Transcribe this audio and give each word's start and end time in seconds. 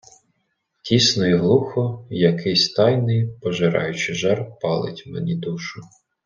Тісно 0.83 1.25
й 1.27 1.33
глухо, 1.33 2.07
і 2.09 2.19
якийсь 2.19 2.73
тайний, 2.73 3.31
пожираючий 3.41 4.15
жар 4.15 4.51
палить 4.61 5.03
мені 5.07 5.35
душу. 5.35 5.81